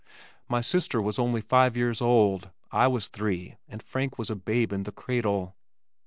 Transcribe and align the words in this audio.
My 0.49 0.61
sister 0.61 0.99
was 0.99 1.19
only 1.19 1.41
five 1.41 1.77
years 1.77 2.01
old, 2.01 2.49
I 2.71 2.87
was 2.87 3.07
three 3.07 3.57
and 3.67 3.83
Frank 3.83 4.17
was 4.17 4.31
a 4.31 4.35
babe 4.35 4.73
in 4.73 4.81
the 4.81 4.91
cradle. 4.91 5.55